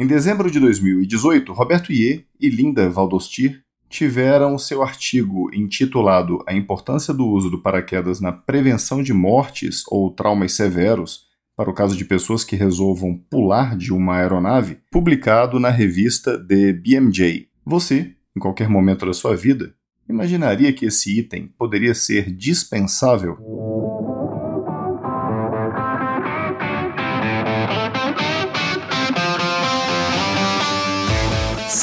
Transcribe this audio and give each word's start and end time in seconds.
Em 0.00 0.06
dezembro 0.06 0.48
de 0.48 0.60
2018, 0.60 1.52
Roberto 1.52 1.92
Iê 1.92 2.24
e 2.40 2.48
Linda 2.48 2.88
Valdostir 2.88 3.64
tiveram 3.90 4.56
seu 4.56 4.80
artigo 4.80 5.52
intitulado 5.52 6.38
A 6.46 6.54
Importância 6.54 7.12
do 7.12 7.26
Uso 7.26 7.50
do 7.50 7.60
Paraquedas 7.60 8.20
na 8.20 8.30
Prevenção 8.30 9.02
de 9.02 9.12
Mortes 9.12 9.82
ou 9.88 10.12
Traumas 10.12 10.52
Severos 10.52 11.22
para 11.56 11.68
o 11.68 11.74
caso 11.74 11.96
de 11.96 12.04
pessoas 12.04 12.44
que 12.44 12.54
resolvam 12.54 13.20
pular 13.28 13.76
de 13.76 13.92
uma 13.92 14.18
aeronave, 14.18 14.78
publicado 14.88 15.58
na 15.58 15.68
revista 15.68 16.38
The 16.38 16.74
BMJ. 16.74 17.48
Você, 17.66 18.14
em 18.36 18.38
qualquer 18.38 18.68
momento 18.68 19.04
da 19.04 19.12
sua 19.12 19.34
vida, 19.34 19.74
imaginaria 20.08 20.72
que 20.72 20.86
esse 20.86 21.18
item 21.18 21.52
poderia 21.58 21.92
ser 21.92 22.30
dispensável? 22.30 23.36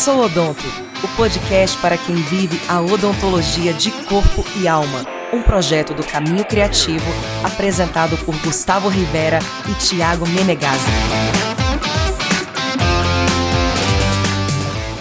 Sou 0.06 0.20
Odonto, 0.20 0.62
o 1.04 1.08
podcast 1.18 1.76
para 1.82 1.98
quem 1.98 2.14
vive 2.14 2.62
a 2.70 2.80
odontologia 2.80 3.74
de 3.74 3.90
corpo 4.04 4.46
e 4.62 4.68
alma. 4.68 5.04
Um 5.34 5.42
projeto 5.42 5.96
do 5.96 6.04
Caminho 6.06 6.46
Criativo, 6.46 7.08
apresentado 7.44 8.16
por 8.24 8.40
Gustavo 8.44 8.88
Rivera 8.88 9.40
e 9.68 9.74
Tiago 9.84 10.28
Menegazzi. 10.28 10.86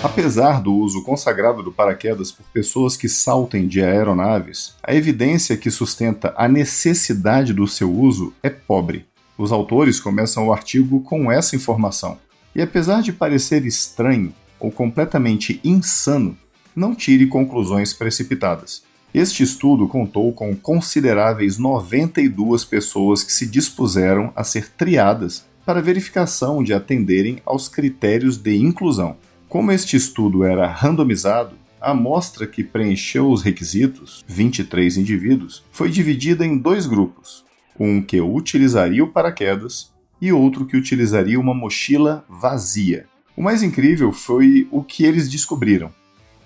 Apesar 0.03 0.63
do 0.63 0.73
uso 0.75 1.05
consagrado 1.05 1.63
do 1.63 1.71
paraquedas 1.71 2.33
por 2.33 2.47
pessoas 2.47 2.97
que 2.97 3.07
saltem 3.07 3.69
de 3.69 3.83
aeronaves, 3.83 4.75
a 4.83 4.95
evidência 4.95 5.55
que 5.55 5.71
sustenta 5.71 6.33
a 6.35 6.49
necessidade 6.49 7.53
do 7.53 7.69
seu 7.69 7.93
uso 7.93 8.33
é 8.43 8.49
pobre. 8.49 9.05
Os 9.37 9.53
autores 9.53 10.01
começam 10.01 10.49
o 10.49 10.53
artigo 10.53 11.01
com 11.01 11.31
essa 11.31 11.55
informação. 11.55 12.17
E 12.57 12.63
apesar 12.63 13.03
de 13.03 13.13
parecer 13.13 13.67
estranho, 13.67 14.33
ou 14.65 14.71
completamente 14.71 15.61
insano, 15.63 16.37
não 16.75 16.95
tire 16.95 17.27
conclusões 17.27 17.93
precipitadas. 17.93 18.83
Este 19.13 19.43
estudo 19.43 19.87
contou 19.87 20.33
com 20.33 20.57
consideráveis 20.57 21.59
92 21.59 22.65
pessoas 22.65 23.23
que 23.23 23.33
se 23.33 23.47
dispuseram 23.47 24.33
a 24.35 24.43
ser 24.43 24.71
triadas 24.71 25.45
para 25.67 25.83
verificação 25.83 26.65
de 26.65 26.73
atenderem 26.73 27.39
aos 27.45 27.69
critérios 27.69 28.39
de 28.39 28.57
inclusão. 28.57 29.17
Como 29.49 29.71
este 29.71 29.97
estudo 29.97 30.45
era 30.45 30.67
randomizado, 30.67 31.55
a 31.81 31.91
amostra 31.91 32.47
que 32.47 32.65
preencheu 32.65 33.31
os 33.31 33.43
requisitos, 33.43 34.25
23 34.27 34.97
indivíduos, 34.97 35.63
foi 35.71 35.91
dividida 35.91 36.45
em 36.45 36.57
dois 36.57 36.87
grupos: 36.87 37.45
um 37.79 38.01
que 38.01 38.21
utilizaria 38.21 39.05
o 39.05 39.09
paraquedas 39.09 39.93
e 40.21 40.33
outro 40.33 40.65
que 40.65 40.77
utilizaria 40.77 41.39
uma 41.39 41.55
mochila 41.55 42.25
vazia. 42.29 43.07
O 43.37 43.43
mais 43.43 43.63
incrível 43.63 44.13
foi 44.13 44.69
o 44.71 44.83
que 44.83 45.05
eles 45.05 45.29
descobriram. 45.29 45.93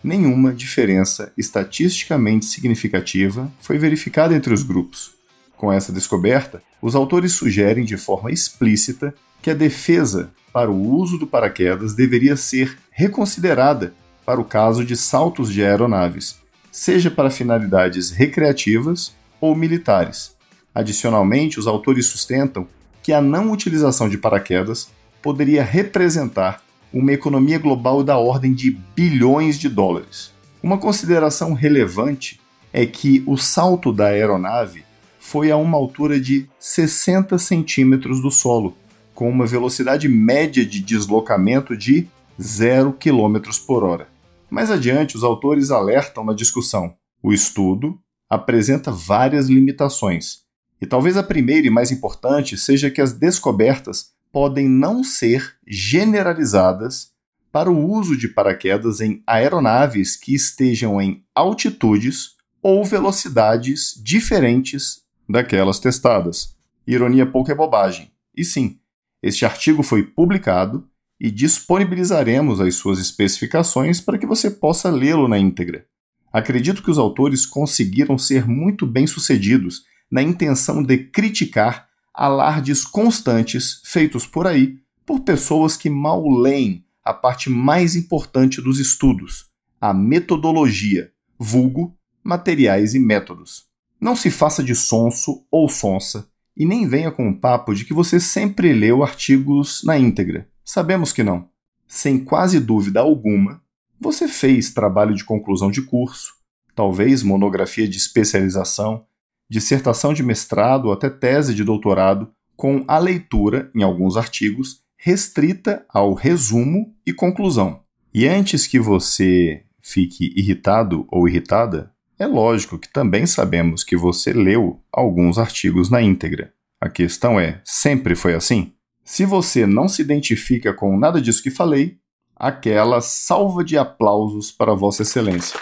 Nenhuma 0.02 0.54
diferença 0.54 1.32
estatisticamente 1.36 2.46
significativa 2.46 3.52
foi 3.60 3.76
verificada 3.76 4.34
entre 4.34 4.54
os 4.54 4.62
grupos. 4.62 5.12
Com 5.56 5.70
essa 5.72 5.92
descoberta, 5.92 6.62
os 6.80 6.94
autores 6.94 7.32
sugerem 7.32 7.84
de 7.84 7.96
forma 7.96 8.30
explícita 8.30 9.14
que 9.42 9.50
a 9.50 9.54
defesa 9.54 10.30
para 10.52 10.70
o 10.70 10.94
uso 10.94 11.18
do 11.18 11.26
paraquedas 11.26 11.94
deveria 11.94 12.36
ser 12.36 12.78
reconsiderada 12.90 13.92
para 14.24 14.40
o 14.40 14.44
caso 14.44 14.84
de 14.84 14.96
saltos 14.96 15.52
de 15.52 15.64
aeronaves, 15.64 16.38
seja 16.72 17.10
para 17.10 17.30
finalidades 17.30 18.10
recreativas 18.10 19.12
ou 19.40 19.54
militares. 19.54 20.34
Adicionalmente, 20.74 21.58
os 21.58 21.66
autores 21.66 22.06
sustentam 22.06 22.66
que 23.02 23.12
a 23.12 23.20
não 23.20 23.52
utilização 23.52 24.08
de 24.08 24.16
paraquedas 24.16 24.88
poderia 25.20 25.64
representar 25.64 26.62
uma 26.92 27.12
economia 27.12 27.58
global 27.58 28.02
da 28.02 28.16
ordem 28.18 28.52
de 28.52 28.70
bilhões 28.94 29.58
de 29.58 29.68
dólares. 29.68 30.32
Uma 30.62 30.78
consideração 30.78 31.52
relevante 31.52 32.40
é 32.72 32.84
que 32.86 33.22
o 33.26 33.36
salto 33.36 33.92
da 33.92 34.06
aeronave 34.06 34.84
foi 35.18 35.50
a 35.50 35.56
uma 35.56 35.76
altura 35.76 36.18
de 36.20 36.48
60 36.58 37.38
centímetros 37.38 38.20
do 38.22 38.30
solo, 38.30 38.74
com 39.14 39.28
uma 39.28 39.46
velocidade 39.46 40.08
média 40.08 40.64
de 40.64 40.80
deslocamento 40.80 41.76
de 41.76 42.08
0 42.40 42.92
km 42.94 43.50
por 43.66 43.84
hora. 43.84 44.08
Mais 44.48 44.70
adiante, 44.70 45.16
os 45.16 45.24
autores 45.24 45.70
alertam 45.70 46.24
na 46.24 46.32
discussão. 46.32 46.94
O 47.22 47.32
estudo 47.32 47.98
apresenta 48.30 48.90
várias 48.90 49.48
limitações, 49.48 50.38
e 50.80 50.86
talvez 50.86 51.16
a 51.16 51.22
primeira 51.22 51.66
e 51.66 51.70
mais 51.70 51.90
importante 51.90 52.56
seja 52.56 52.90
que 52.90 53.00
as 53.00 53.12
descobertas 53.12 54.12
podem 54.32 54.68
não 54.68 55.02
ser 55.02 55.56
generalizadas 55.66 57.12
para 57.50 57.70
o 57.70 57.90
uso 57.90 58.16
de 58.16 58.28
paraquedas 58.28 59.00
em 59.00 59.22
aeronaves 59.26 60.16
que 60.16 60.34
estejam 60.34 61.00
em 61.00 61.24
altitudes 61.34 62.36
ou 62.62 62.84
velocidades 62.84 63.94
diferentes 64.02 65.02
daquelas 65.28 65.78
testadas. 65.78 66.54
Ironia 66.86 67.26
pouco 67.26 67.50
é 67.50 67.54
bobagem. 67.54 68.10
E 68.36 68.44
sim, 68.44 68.78
este 69.22 69.44
artigo 69.44 69.82
foi 69.82 70.02
publicado 70.02 70.86
e 71.20 71.30
disponibilizaremos 71.30 72.60
as 72.60 72.76
suas 72.76 72.98
especificações 72.98 74.00
para 74.00 74.18
que 74.18 74.26
você 74.26 74.50
possa 74.50 74.90
lê-lo 74.90 75.26
na 75.26 75.38
íntegra. 75.38 75.84
Acredito 76.32 76.82
que 76.82 76.90
os 76.90 76.98
autores 76.98 77.44
conseguiram 77.44 78.16
ser 78.16 78.46
muito 78.46 78.86
bem-sucedidos 78.86 79.84
na 80.10 80.22
intenção 80.22 80.82
de 80.82 80.98
criticar 80.98 81.87
alardes 82.18 82.84
constantes 82.84 83.80
feitos 83.84 84.26
por 84.26 84.44
aí 84.44 84.80
por 85.06 85.20
pessoas 85.20 85.76
que 85.76 85.88
mal 85.88 86.28
leem 86.28 86.84
a 87.04 87.14
parte 87.14 87.48
mais 87.48 87.94
importante 87.94 88.60
dos 88.60 88.80
estudos, 88.80 89.46
a 89.80 89.94
metodologia, 89.94 91.12
vulgo, 91.38 91.96
materiais 92.22 92.92
e 92.92 92.98
métodos. 92.98 93.66
Não 94.00 94.16
se 94.16 94.32
faça 94.32 94.64
de 94.64 94.74
sonso 94.74 95.46
ou 95.48 95.68
sonsa 95.68 96.28
e 96.56 96.66
nem 96.66 96.88
venha 96.88 97.12
com 97.12 97.28
o 97.28 97.38
papo 97.38 97.72
de 97.72 97.84
que 97.84 97.94
você 97.94 98.18
sempre 98.18 98.72
leu 98.72 99.04
artigos 99.04 99.82
na 99.84 99.96
íntegra. 99.96 100.48
Sabemos 100.64 101.12
que 101.12 101.22
não. 101.22 101.48
Sem 101.86 102.18
quase 102.18 102.58
dúvida 102.58 102.98
alguma, 102.98 103.62
você 103.98 104.26
fez 104.26 104.74
trabalho 104.74 105.14
de 105.14 105.24
conclusão 105.24 105.70
de 105.70 105.82
curso, 105.82 106.34
talvez 106.74 107.22
monografia 107.22 107.88
de 107.88 107.96
especialização, 107.96 109.06
dissertação 109.48 110.12
de 110.12 110.22
mestrado 110.22 110.86
ou 110.86 110.92
até 110.92 111.08
tese 111.08 111.54
de 111.54 111.64
doutorado, 111.64 112.30
com 112.56 112.84
a 112.88 112.98
leitura, 112.98 113.70
em 113.74 113.82
alguns 113.82 114.16
artigos, 114.16 114.82
restrita 114.96 115.86
ao 115.88 116.12
resumo 116.12 116.94
e 117.06 117.12
conclusão. 117.12 117.80
E 118.12 118.26
antes 118.26 118.66
que 118.66 118.80
você 118.80 119.62
fique 119.80 120.32
irritado 120.36 121.06
ou 121.08 121.28
irritada, 121.28 121.92
é 122.18 122.26
lógico 122.26 122.78
que 122.78 122.92
também 122.92 123.26
sabemos 123.26 123.84
que 123.84 123.96
você 123.96 124.32
leu 124.32 124.82
alguns 124.92 125.38
artigos 125.38 125.88
na 125.88 126.02
íntegra. 126.02 126.52
A 126.80 126.88
questão 126.88 127.38
é: 127.38 127.60
sempre 127.64 128.16
foi 128.16 128.34
assim? 128.34 128.72
Se 129.04 129.24
você 129.24 129.66
não 129.66 129.88
se 129.88 130.02
identifica 130.02 130.74
com 130.74 130.98
nada 130.98 131.20
disso 131.20 131.42
que 131.42 131.50
falei, 131.50 131.96
aquela 132.36 133.00
salva 133.00 133.64
de 133.64 133.78
aplausos 133.78 134.50
para 134.50 134.74
Vossa 134.74 135.02
Excelência. 135.02 135.58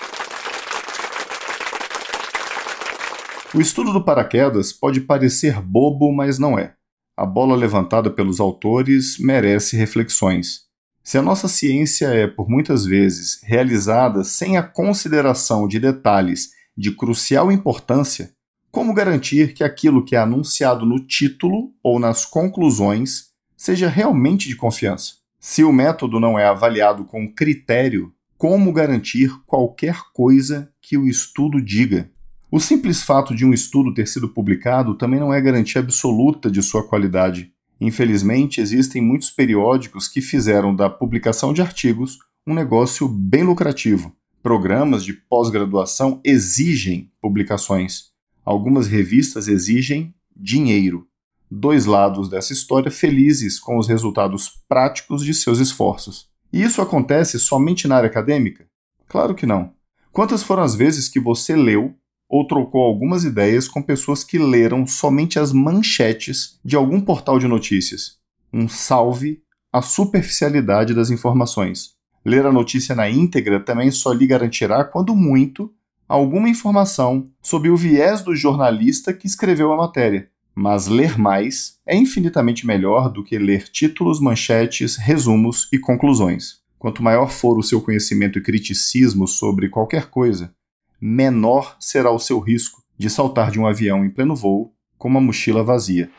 O 3.57 3.61
estudo 3.63 3.91
do 3.91 4.05
paraquedas 4.05 4.71
pode 4.71 5.01
parecer 5.01 5.63
bobo, 5.63 6.13
mas 6.13 6.39
não 6.39 6.59
é. 6.59 6.75
A 7.17 7.25
bola 7.25 7.57
levantada 7.57 8.11
pelos 8.11 8.39
autores 8.39 9.19
merece 9.19 9.79
reflexões. 9.79 10.67
Se 11.03 11.17
a 11.17 11.23
nossa 11.23 11.49
ciência 11.49 12.09
é, 12.09 12.27
por 12.27 12.51
muitas 12.51 12.85
vezes, 12.85 13.41
realizada 13.43 14.25
sem 14.25 14.59
a 14.59 14.63
consideração 14.63 15.67
de 15.67 15.81
detalhes 15.81 16.51
de 16.77 16.95
crucial 16.95 17.51
importância, 17.51 18.31
como 18.71 18.93
garantir 18.93 19.55
que 19.55 19.65
aquilo 19.65 20.05
que 20.05 20.15
é 20.15 20.19
anunciado 20.19 20.85
no 20.85 21.01
título 21.01 21.73
ou 21.83 21.99
nas 21.99 22.27
conclusões 22.27 23.29
seja 23.57 23.89
realmente 23.89 24.51
de 24.51 24.57
confiança? 24.57 25.15
Se 25.41 25.65
o 25.65 25.73
método 25.73 26.21
não 26.21 26.39
é 26.39 26.47
avaliado 26.47 27.07
com 27.07 27.27
critério, 27.27 28.13
como 28.37 28.71
garantir 28.71 29.31
qualquer 29.47 29.99
coisa 30.13 30.71
que 30.79 30.99
o 30.99 31.09
estudo 31.09 31.59
diga? 31.59 32.15
O 32.57 32.59
simples 32.59 33.03
fato 33.03 33.35
de 33.35 33.45
um 33.45 33.53
estudo 33.53 33.93
ter 33.93 34.09
sido 34.09 34.31
publicado 34.31 34.95
também 34.95 35.21
não 35.21 35.31
é 35.31 35.39
garantia 35.43 35.79
absoluta 35.79 36.51
de 36.51 36.63
sua 36.63 36.83
qualidade. 36.83 37.53
Infelizmente, 37.79 38.63
existem 38.63 39.03
muitos 39.03 39.29
periódicos 39.29 40.09
que 40.09 40.23
fizeram 40.23 40.75
da 40.75 40.89
publicação 40.89 41.53
de 41.53 41.61
artigos 41.61 42.17
um 42.47 42.55
negócio 42.55 43.07
bem 43.07 43.43
lucrativo. 43.43 44.11
Programas 44.43 45.05
de 45.05 45.13
pós-graduação 45.13 46.19
exigem 46.25 47.13
publicações. 47.21 48.05
Algumas 48.43 48.87
revistas 48.87 49.49
exigem 49.49 50.15
dinheiro. 50.35 51.07
Dois 51.51 51.85
lados 51.85 52.27
dessa 52.27 52.55
história 52.55 52.91
felizes 52.91 53.61
com 53.61 53.77
os 53.77 53.87
resultados 53.87 54.65
práticos 54.67 55.23
de 55.23 55.35
seus 55.35 55.59
esforços. 55.59 56.31
E 56.51 56.63
isso 56.63 56.81
acontece 56.81 57.39
somente 57.39 57.87
na 57.87 57.97
área 57.97 58.09
acadêmica? 58.09 58.67
Claro 59.07 59.35
que 59.35 59.45
não. 59.45 59.75
Quantas 60.11 60.43
foram 60.43 60.63
as 60.63 60.75
vezes 60.75 61.07
que 61.07 61.21
você 61.21 61.55
leu 61.55 61.95
ou 62.29 62.47
trocou 62.47 62.83
algumas 62.83 63.25
ideias 63.25 63.69
com 63.69 63.83
pessoas 63.83 64.25
que 64.25 64.39
leram 64.39 64.87
somente 64.87 65.39
as 65.39 65.53
manchetes 65.53 66.59
de 66.65 66.77
algum 66.77 67.01
portal 67.01 67.39
de 67.39 67.47
notícias. 67.47 68.17
Um 68.53 68.69
salve 68.69 69.43
a 69.73 69.83
superficialidade 69.83 70.95
das 70.95 71.11
informações. 71.11 71.91
Ler 72.25 72.47
a 72.47 72.53
notícia 72.53 72.95
na 72.95 73.09
íntegra 73.09 73.61
também 73.61 73.91
só 73.91 74.13
lhe 74.13 74.27
garantirá, 74.27 74.85
quando 74.85 75.15
muito, 75.15 75.73
alguma 76.09 76.49
informação 76.49 77.29
sob 77.43 77.69
o 77.69 77.77
viés 77.77 78.23
do 78.23 78.35
jornalista 78.35 79.13
que 79.13 79.27
escreveu 79.27 79.73
a 79.73 79.77
matéria. 79.77 80.29
Mas 80.55 80.87
ler 80.87 81.19
mais 81.19 81.77
é 81.87 81.95
infinitamente 81.95 82.67
melhor 82.67 83.13
do 83.13 83.23
que 83.23 83.39
ler 83.39 83.69
títulos, 83.69 84.19
manchetes, 84.19 84.97
resumos 84.97 85.69
e 85.73 85.79
conclusões. 85.79 86.61
Quanto 86.79 87.03
maior 87.03 87.31
for 87.31 87.59
o 87.59 87.63
seu 87.63 87.81
conhecimento 87.81 88.39
e 88.39 88.43
criticismo 88.43 89.29
sobre 89.29 89.69
qualquer 89.69 90.07
coisa, 90.07 90.55
menor 91.01 91.77
será 91.79 92.11
o 92.11 92.19
seu 92.19 92.41
risco 92.41 92.83
de 92.99 93.11
saltar 93.11 93.51
de 93.51 93.61
um 93.61 93.67
avião 93.67 94.05
em 94.05 94.11
pleno 94.11 94.35
voo 94.35 94.73
com 94.97 95.09
uma 95.09 95.21
mochila 95.21 95.63
vazia. 95.63 96.11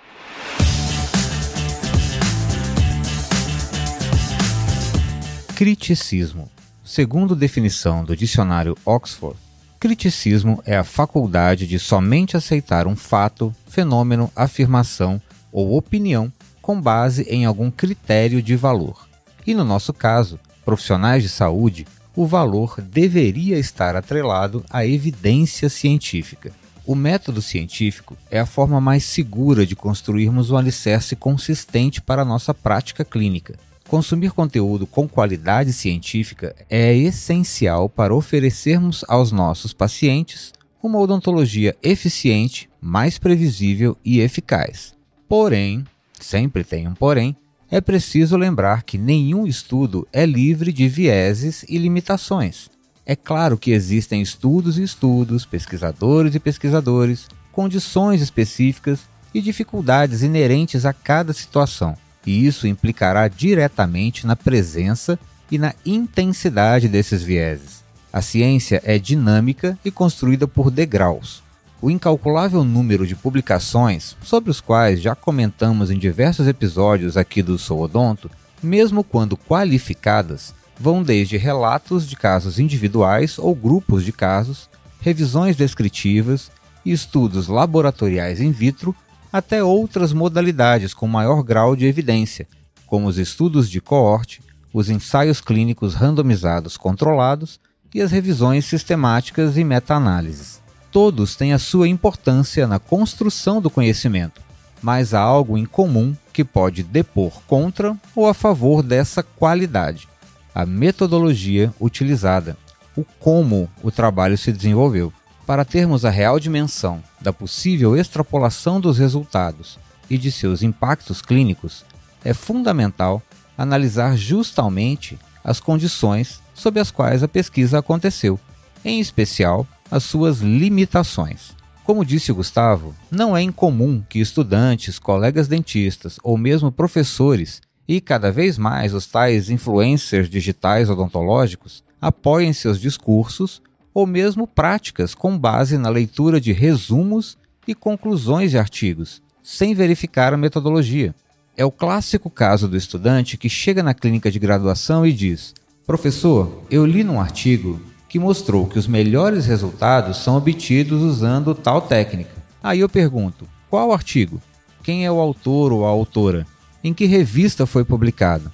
Criticismo. 5.56 6.52
Segundo 6.86 7.36
definição 7.36 8.04
do 8.04 8.16
dicionário 8.16 8.78
Oxford, 8.86 9.38
criticismo 9.80 10.62
é 10.66 10.78
a 10.78 10.84
faculdade 10.84 11.66
de 11.66 11.80
somente 11.80 12.38
aceitar 12.38 12.86
um 12.86 12.96
fato, 12.96 13.54
fenômeno, 13.66 14.32
afirmação 14.36 15.20
ou 15.52 15.76
opinião 15.76 16.32
com 16.62 16.80
base 16.80 17.24
em 17.24 17.46
algum 17.46 17.72
critério 17.72 18.42
de 18.42 18.56
valor. 18.56 19.08
E 19.46 19.56
no 19.56 19.64
nosso 19.64 19.92
caso, 19.92 20.40
profissionais 20.64 21.24
de 21.24 21.30
saúde, 21.30 21.88
o 22.18 22.26
valor 22.26 22.82
deveria 22.82 23.60
estar 23.60 23.96
atrelado 23.96 24.66
à 24.72 24.84
evidência 24.84 25.70
científica. 25.70 26.52
O 26.84 26.96
método 26.96 27.44
científico 27.44 28.18
é 28.32 28.40
a 28.40 28.46
forma 28.48 28.82
mais 28.82 29.04
segura 29.04 29.68
de 29.68 29.76
construirmos 29.76 30.50
um 30.50 30.58
alicerce 30.58 31.16
consistente 31.16 32.02
para 32.02 32.24
a 32.24 32.26
nossa 32.26 32.56
prática 32.56 33.06
clínica. 33.06 33.60
Consumir 33.88 34.32
conteúdo 34.32 34.88
com 34.88 35.08
qualidade 35.08 35.72
científica 35.72 36.56
é 36.68 36.92
essencial 36.92 37.88
para 37.88 38.16
oferecermos 38.16 39.06
aos 39.08 39.32
nossos 39.32 39.72
pacientes 39.72 40.54
uma 40.82 40.98
odontologia 40.98 41.76
eficiente, 41.84 42.68
mais 42.82 43.20
previsível 43.20 43.96
e 44.04 44.22
eficaz. 44.22 44.96
Porém, 45.30 45.84
sempre 46.20 46.64
tem 46.64 46.88
um 46.88 46.96
porém, 46.96 47.38
é 47.70 47.82
preciso 47.82 48.38
lembrar 48.38 48.84
que 48.84 48.98
nenhum 48.98 49.46
estudo 49.46 50.08
é 50.12 50.26
livre 50.26 50.72
de 50.72 50.88
vieses 50.88 51.66
e 51.68 51.78
limitações. 51.78 52.70
É 53.06 53.16
claro 53.16 53.58
que 53.58 53.72
existem 53.72 54.22
estudos 54.22 54.78
e 54.78 54.84
estudos, 54.84 55.46
pesquisadores 55.46 56.36
e 56.36 56.40
pesquisadores, 56.40 57.28
condições 57.52 58.22
específicas 58.22 59.02
e 59.34 59.42
dificuldades 59.42 60.24
inerentes 60.24 60.86
a 60.86 60.94
cada 60.94 61.34
situação 61.34 61.96
e 62.28 62.46
isso 62.46 62.68
implicará 62.68 63.30
diretamente 63.30 64.28
na 64.28 64.36
presença 64.36 65.18
e 65.50 65.58
na 65.58 65.74
intensidade 65.86 66.90
desses 66.90 67.24
vieses. 67.24 67.84
A 68.12 68.22
ciência 68.22 68.82
é 68.84 69.00
dinâmica 69.00 69.80
e 69.84 69.90
construída 69.90 70.46
por 70.46 70.70
degraus. 70.70 71.42
O 71.80 71.92
incalculável 71.92 72.64
número 72.64 73.06
de 73.06 73.16
publicações, 73.16 74.18
sobre 74.24 74.50
os 74.50 74.60
quais 74.60 75.00
já 75.00 75.14
comentamos 75.14 75.92
em 75.92 75.98
diversos 75.98 76.48
episódios 76.48 77.16
aqui 77.16 77.44
do 77.44 77.60
Sou 77.60 77.82
Odonto, 77.82 78.32
mesmo 78.64 79.04
quando 79.04 79.38
qualificadas, 79.38 80.56
vão 80.80 81.04
desde 81.04 81.38
relatos 81.38 82.08
de 82.08 82.16
casos 82.16 82.58
individuais 82.58 83.38
ou 83.38 83.54
grupos 83.54 84.04
de 84.04 84.12
casos, 84.12 84.68
revisões 85.00 85.56
descritivas 85.56 86.50
e 86.84 86.92
estudos 86.92 87.48
laboratoriais 87.48 88.42
in 88.42 88.52
vitro 88.52 88.96
até 89.32 89.64
outras 89.64 90.14
modalidades 90.14 90.96
com 90.96 91.08
maior 91.08 91.44
grau 91.44 91.76
de 91.76 91.86
evidência, 91.86 92.48
como 92.88 93.08
os 93.08 93.20
estudos 93.20 93.70
de 93.70 93.80
coorte, 93.80 94.42
os 94.74 94.90
ensaios 94.90 95.40
clínicos 95.40 95.94
randomizados 95.94 96.76
controlados 96.76 97.60
e 97.94 98.02
as 98.02 98.12
revisões 98.12 98.66
sistemáticas 98.66 99.58
e 99.58 99.64
meta-análises. 99.64 100.66
Todos 100.98 101.36
têm 101.36 101.54
a 101.54 101.60
sua 101.60 101.88
importância 101.88 102.66
na 102.66 102.80
construção 102.80 103.62
do 103.62 103.70
conhecimento, 103.70 104.42
mas 104.82 105.14
há 105.14 105.20
algo 105.20 105.56
em 105.56 105.64
comum 105.64 106.16
que 106.34 106.44
pode 106.44 106.82
depor 106.82 107.40
contra 107.46 107.96
ou 108.16 108.28
a 108.28 108.34
favor 108.34 108.82
dessa 108.82 109.22
qualidade: 109.22 110.10
a 110.56 110.66
metodologia 110.66 111.72
utilizada, 111.80 112.58
o 112.96 113.06
como 113.20 113.70
o 113.84 113.92
trabalho 113.92 114.36
se 114.40 114.52
desenvolveu. 114.52 115.14
Para 115.46 115.64
termos 115.64 116.04
a 116.04 116.10
real 116.10 116.40
dimensão 116.40 117.04
da 117.22 117.32
possível 117.32 117.96
extrapolação 117.96 118.82
dos 118.82 118.98
resultados 118.98 119.78
e 120.10 120.18
de 120.18 120.32
seus 120.32 120.64
impactos 120.64 121.22
clínicos, 121.22 121.86
é 122.26 122.34
fundamental 122.34 123.22
analisar 123.56 124.18
justamente 124.18 125.16
as 125.44 125.60
condições 125.60 126.42
sob 126.56 126.80
as 126.80 126.90
quais 126.90 127.22
a 127.22 127.28
pesquisa 127.28 127.78
aconteceu, 127.78 128.40
em 128.84 129.00
especial 129.00 129.68
as 129.90 130.04
suas 130.04 130.40
limitações. 130.40 131.56
Como 131.84 132.04
disse 132.04 132.34
Gustavo, 132.34 132.94
não 133.10 133.36
é 133.36 133.42
incomum 133.42 134.04
que 134.10 134.20
estudantes, 134.20 135.00
colegas 135.00 135.48
dentistas 135.48 136.20
ou 136.22 136.38
mesmo 136.38 136.72
professores 136.72 137.62
e 137.88 138.02
cada 138.02 138.32
vez 138.32 138.58
mais 138.58 138.94
os 138.94 139.06
tais 139.06 139.50
influencers 139.50 140.30
digitais 140.30 140.90
odontológicos 140.90 141.84
apoiem 142.02 142.52
seus 142.52 142.80
discursos 142.80 143.62
ou 143.94 144.06
mesmo 144.06 144.46
práticas 144.46 145.16
com 145.16 145.38
base 145.38 145.78
na 145.78 145.90
leitura 145.90 146.42
de 146.42 146.52
resumos 146.52 147.38
e 147.68 147.74
conclusões 147.74 148.52
de 148.52 148.58
artigos, 148.58 149.22
sem 149.42 149.74
verificar 149.74 150.34
a 150.34 150.38
metodologia. 150.38 151.16
É 151.56 151.66
o 151.66 151.72
clássico 151.72 152.30
caso 152.30 152.68
do 152.68 152.78
estudante 152.78 153.38
que 153.38 153.50
chega 153.50 153.82
na 153.82 153.94
clínica 153.94 154.30
de 154.30 154.38
graduação 154.38 155.06
e 155.06 155.12
diz: 155.12 155.56
Professor, 155.86 156.64
eu 156.70 156.86
li 156.86 157.04
num 157.04 157.20
artigo 157.20 157.82
que 158.08 158.20
mostrou 158.20 158.68
que 158.68 158.80
os 158.80 158.88
melhores 158.88 159.46
resultados 159.46 160.18
são 160.18 160.38
obtidos 160.38 161.02
usando 161.02 161.54
tal 161.54 161.82
técnica. 161.82 162.36
Aí 162.64 162.80
eu 162.80 162.90
pergunto: 162.90 163.48
qual 163.70 163.92
artigo? 163.92 164.42
Quem 164.84 165.06
é 165.06 165.12
o 165.12 165.20
autor 165.20 165.72
ou 165.72 165.86
a 165.86 165.90
autora? 165.90 166.46
Em 166.84 166.94
que 166.94 167.06
revista 167.06 167.66
foi 167.66 167.84
publicado? 167.84 168.52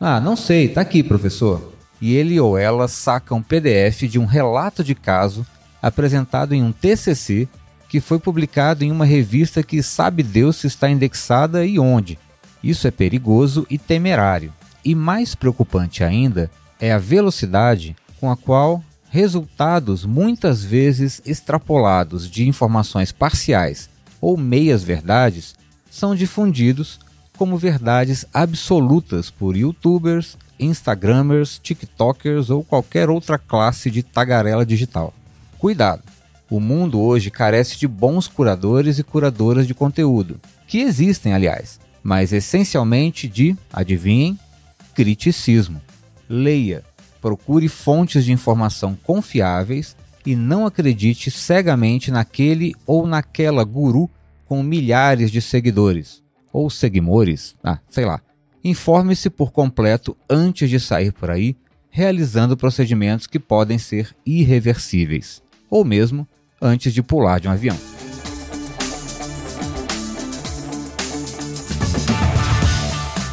Ah, 0.00 0.20
não 0.20 0.36
sei, 0.36 0.68
tá 0.68 0.80
aqui, 0.80 1.02
professor 1.02 1.76
e 2.00 2.14
ele 2.14 2.38
ou 2.38 2.58
ela 2.58 2.88
saca 2.88 3.34
um 3.34 3.42
PDF 3.42 4.02
de 4.02 4.18
um 4.18 4.24
relato 4.24 4.84
de 4.84 4.94
caso 4.94 5.46
apresentado 5.80 6.54
em 6.54 6.62
um 6.62 6.72
TCC 6.72 7.48
que 7.88 8.00
foi 8.00 8.18
publicado 8.18 8.84
em 8.84 8.90
uma 8.90 9.04
revista 9.04 9.62
que 9.62 9.82
sabe 9.82 10.22
Deus 10.22 10.56
se 10.56 10.66
está 10.66 10.90
indexada 10.90 11.64
e 11.64 11.78
onde. 11.78 12.18
Isso 12.62 12.86
é 12.86 12.90
perigoso 12.90 13.66
e 13.70 13.78
temerário. 13.78 14.52
E 14.84 14.94
mais 14.94 15.34
preocupante 15.34 16.02
ainda 16.02 16.50
é 16.80 16.92
a 16.92 16.98
velocidade 16.98 17.94
com 18.20 18.30
a 18.30 18.36
qual 18.36 18.82
resultados 19.16 20.04
muitas 20.04 20.62
vezes 20.62 21.22
extrapolados 21.24 22.30
de 22.30 22.46
informações 22.46 23.12
parciais 23.12 23.88
ou 24.20 24.36
meias 24.36 24.84
verdades 24.84 25.54
são 25.90 26.14
difundidos 26.14 27.00
como 27.34 27.56
verdades 27.56 28.26
absolutas 28.34 29.30
por 29.30 29.56
youtubers, 29.56 30.36
instagramers, 30.60 31.58
tiktokers 31.58 32.50
ou 32.50 32.62
qualquer 32.62 33.08
outra 33.08 33.38
classe 33.38 33.90
de 33.90 34.02
tagarela 34.02 34.66
digital. 34.66 35.14
Cuidado! 35.58 36.02
O 36.50 36.60
mundo 36.60 37.00
hoje 37.00 37.30
carece 37.30 37.78
de 37.78 37.88
bons 37.88 38.28
curadores 38.28 38.98
e 38.98 39.02
curadoras 39.02 39.66
de 39.66 39.72
conteúdo, 39.72 40.38
que 40.68 40.80
existem, 40.80 41.32
aliás, 41.32 41.80
mas 42.02 42.34
essencialmente 42.34 43.26
de, 43.28 43.56
adivinhem, 43.72 44.38
criticismo. 44.94 45.80
Leia, 46.28 46.84
procure 47.26 47.68
fontes 47.68 48.24
de 48.24 48.30
informação 48.30 48.96
confiáveis 49.02 49.96
e 50.24 50.36
não 50.36 50.64
acredite 50.64 51.28
cegamente 51.28 52.08
naquele 52.08 52.72
ou 52.86 53.04
naquela 53.04 53.64
guru 53.64 54.08
com 54.44 54.62
milhares 54.62 55.32
de 55.32 55.42
seguidores 55.42 56.22
ou 56.52 56.70
seguimores, 56.70 57.56
ah, 57.64 57.80
sei 57.90 58.04
lá. 58.04 58.20
Informe-se 58.62 59.28
por 59.28 59.50
completo 59.50 60.16
antes 60.30 60.70
de 60.70 60.78
sair 60.78 61.12
por 61.12 61.28
aí, 61.28 61.56
realizando 61.90 62.56
procedimentos 62.56 63.26
que 63.26 63.40
podem 63.40 63.76
ser 63.76 64.14
irreversíveis, 64.24 65.42
ou 65.68 65.84
mesmo 65.84 66.28
antes 66.62 66.94
de 66.94 67.02
pular 67.02 67.40
de 67.40 67.48
um 67.48 67.50
avião. 67.50 67.95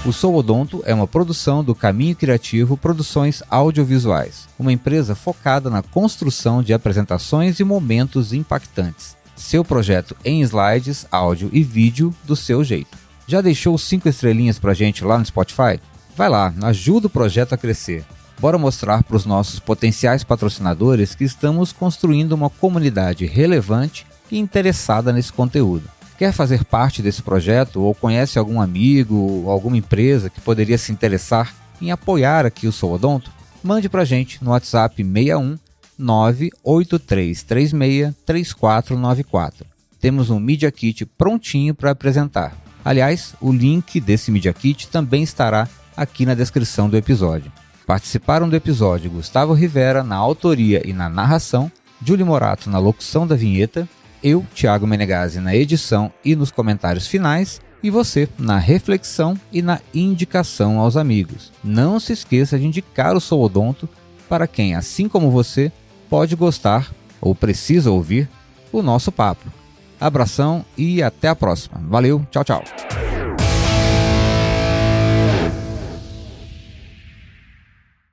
O 0.05 0.11
Sou 0.11 0.35
Odonto 0.35 0.83
é 0.85 0.93
uma 0.93 1.07
produção 1.07 1.63
do 1.63 1.73
Caminho 1.73 2.13
Criativo 2.13 2.75
Produções 2.75 3.41
Audiovisuais, 3.49 4.49
uma 4.59 4.73
empresa 4.73 5.15
focada 5.15 5.69
na 5.69 5.81
construção 5.81 6.61
de 6.61 6.73
apresentações 6.73 7.57
e 7.61 7.63
momentos 7.63 8.33
impactantes. 8.33 9.15
Seu 9.33 9.63
projeto 9.63 10.13
em 10.25 10.41
slides, 10.41 11.07
áudio 11.09 11.49
e 11.53 11.63
vídeo 11.63 12.13
do 12.25 12.35
seu 12.35 12.65
jeito. 12.65 12.97
Já 13.25 13.39
deixou 13.39 13.77
cinco 13.77 14.09
estrelinhas 14.09 14.59
pra 14.59 14.73
gente 14.73 15.05
lá 15.05 15.17
no 15.17 15.25
Spotify? 15.25 15.79
Vai 16.17 16.27
lá, 16.27 16.53
ajuda 16.63 17.07
o 17.07 17.09
projeto 17.09 17.53
a 17.53 17.57
crescer. 17.57 18.03
Bora 18.41 18.57
mostrar 18.57 19.03
para 19.03 19.15
os 19.15 19.25
nossos 19.25 19.57
potenciais 19.57 20.21
patrocinadores 20.21 21.15
que 21.15 21.23
estamos 21.23 21.71
construindo 21.71 22.33
uma 22.33 22.49
comunidade 22.49 23.25
relevante 23.25 24.05
e 24.29 24.37
interessada 24.37 25.13
nesse 25.13 25.31
conteúdo. 25.31 25.89
Quer 26.17 26.31
fazer 26.31 26.63
parte 26.63 27.01
desse 27.01 27.21
projeto 27.21 27.81
ou 27.81 27.95
conhece 27.95 28.37
algum 28.37 28.61
amigo 28.61 29.15
ou 29.15 29.49
alguma 29.49 29.77
empresa 29.77 30.29
que 30.29 30.41
poderia 30.41 30.77
se 30.77 30.91
interessar 30.91 31.53
em 31.81 31.91
apoiar 31.91 32.45
aqui 32.45 32.67
o 32.67 32.71
Sou 32.71 32.93
Odonto? 32.93 33.31
Mande 33.63 33.89
pra 33.89 34.05
gente 34.05 34.43
no 34.43 34.51
WhatsApp 34.51 35.03
61 35.03 35.57
98336 35.97 38.13
3494. 38.25 39.65
Temos 39.99 40.29
um 40.29 40.39
Media 40.39 40.71
Kit 40.71 41.05
prontinho 41.05 41.73
para 41.73 41.91
apresentar. 41.91 42.55
Aliás, 42.83 43.33
o 43.39 43.51
link 43.51 43.99
desse 44.01 44.29
Media 44.29 44.53
Kit 44.53 44.89
também 44.89 45.23
estará 45.23 45.67
aqui 45.95 46.25
na 46.25 46.33
descrição 46.33 46.89
do 46.89 46.97
episódio. 46.97 47.51
Participaram 47.87 48.49
do 48.49 48.55
episódio 48.55 49.11
Gustavo 49.11 49.53
Rivera 49.53 50.03
na 50.03 50.15
autoria 50.15 50.81
e 50.85 50.93
na 50.93 51.09
narração, 51.09 51.71
Julie 52.03 52.25
Morato 52.25 52.69
na 52.69 52.79
locução 52.79 53.25
da 53.25 53.35
vinheta, 53.35 53.87
eu, 54.23 54.45
Thiago 54.55 54.87
Menegazzi, 54.87 55.39
na 55.39 55.55
edição 55.55 56.11
e 56.23 56.35
nos 56.35 56.51
comentários 56.51 57.05
finais, 57.05 57.61
e 57.83 57.89
você 57.89 58.29
na 58.39 58.57
reflexão 58.57 59.37
e 59.51 59.61
na 59.61 59.81
indicação 59.93 60.79
aos 60.79 60.95
amigos. 60.95 61.51
Não 61.63 61.99
se 61.99 62.13
esqueça 62.13 62.57
de 62.57 62.65
indicar 62.65 63.15
o 63.15 63.19
Sou 63.19 63.43
Odonto 63.43 63.89
para 64.29 64.47
quem, 64.47 64.73
assim 64.73 65.09
como 65.09 65.29
você, 65.29 65.71
pode 66.09 66.35
gostar 66.35 66.89
ou 67.19 67.35
precisa 67.35 67.91
ouvir 67.91 68.29
o 68.71 68.81
nosso 68.81 69.11
papo. 69.11 69.51
Abração 69.99 70.65
e 70.77 71.03
até 71.03 71.27
a 71.27 71.35
próxima. 71.35 71.81
Valeu, 71.87 72.25
tchau, 72.31 72.43
tchau. 72.43 73.02